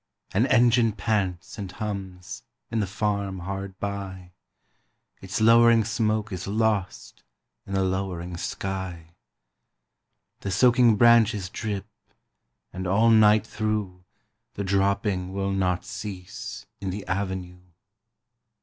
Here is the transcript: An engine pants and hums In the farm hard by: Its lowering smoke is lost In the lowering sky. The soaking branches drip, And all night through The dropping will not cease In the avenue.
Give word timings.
An 0.33 0.47
engine 0.47 0.93
pants 0.93 1.59
and 1.59 1.71
hums 1.73 2.41
In 2.71 2.79
the 2.79 2.87
farm 2.87 3.37
hard 3.37 3.79
by: 3.79 4.31
Its 5.21 5.39
lowering 5.39 5.83
smoke 5.85 6.31
is 6.31 6.47
lost 6.47 7.21
In 7.67 7.73
the 7.75 7.83
lowering 7.83 8.35
sky. 8.35 9.13
The 10.39 10.49
soaking 10.49 10.95
branches 10.95 11.49
drip, 11.51 11.85
And 12.73 12.87
all 12.87 13.11
night 13.11 13.45
through 13.45 14.03
The 14.55 14.63
dropping 14.63 15.33
will 15.33 15.51
not 15.51 15.85
cease 15.85 16.65
In 16.79 16.89
the 16.89 17.05
avenue. 17.05 17.61